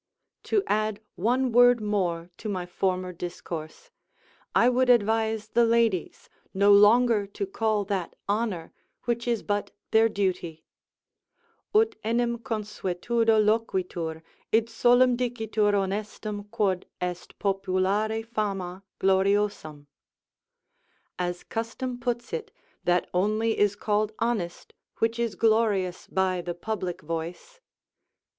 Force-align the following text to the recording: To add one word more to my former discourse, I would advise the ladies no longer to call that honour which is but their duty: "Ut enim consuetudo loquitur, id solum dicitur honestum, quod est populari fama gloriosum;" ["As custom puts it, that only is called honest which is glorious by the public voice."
To 0.45 0.63
add 0.65 0.99
one 1.13 1.51
word 1.51 1.79
more 1.79 2.31
to 2.37 2.49
my 2.49 2.65
former 2.65 3.13
discourse, 3.13 3.91
I 4.55 4.67
would 4.67 4.89
advise 4.89 5.49
the 5.49 5.63
ladies 5.63 6.27
no 6.55 6.71
longer 6.73 7.27
to 7.27 7.45
call 7.45 7.85
that 7.85 8.15
honour 8.27 8.73
which 9.03 9.27
is 9.27 9.43
but 9.43 9.69
their 9.91 10.09
duty: 10.09 10.63
"Ut 11.75 11.97
enim 12.03 12.39
consuetudo 12.39 13.37
loquitur, 13.39 14.23
id 14.51 14.69
solum 14.71 15.15
dicitur 15.15 15.71
honestum, 15.73 16.49
quod 16.49 16.87
est 16.99 17.37
populari 17.37 18.25
fama 18.25 18.83
gloriosum;" 18.99 19.85
["As 21.19 21.43
custom 21.43 21.99
puts 21.99 22.33
it, 22.33 22.49
that 22.85 23.07
only 23.13 23.59
is 23.59 23.75
called 23.75 24.13
honest 24.17 24.73
which 24.97 25.19
is 25.19 25.35
glorious 25.35 26.07
by 26.07 26.41
the 26.41 26.55
public 26.55 27.03
voice." 27.03 27.59